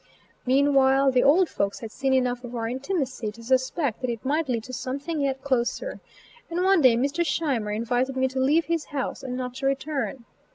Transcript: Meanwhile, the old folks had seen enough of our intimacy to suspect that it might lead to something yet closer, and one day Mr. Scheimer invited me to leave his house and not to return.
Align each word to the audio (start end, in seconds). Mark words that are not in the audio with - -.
Meanwhile, 0.47 1.11
the 1.11 1.21
old 1.21 1.47
folks 1.47 1.81
had 1.81 1.91
seen 1.91 2.11
enough 2.11 2.43
of 2.43 2.55
our 2.55 2.67
intimacy 2.67 3.31
to 3.33 3.43
suspect 3.43 4.01
that 4.01 4.09
it 4.09 4.25
might 4.25 4.49
lead 4.49 4.63
to 4.63 4.73
something 4.73 5.21
yet 5.21 5.43
closer, 5.43 5.99
and 6.49 6.63
one 6.63 6.81
day 6.81 6.97
Mr. 6.97 7.23
Scheimer 7.23 7.69
invited 7.71 8.17
me 8.17 8.27
to 8.29 8.39
leave 8.39 8.65
his 8.65 8.85
house 8.85 9.21
and 9.21 9.37
not 9.37 9.53
to 9.57 9.67
return. 9.67 10.25